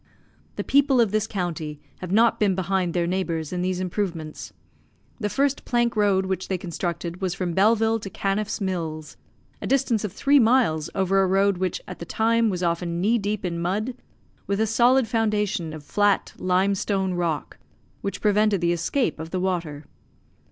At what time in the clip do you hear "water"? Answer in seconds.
19.39-19.85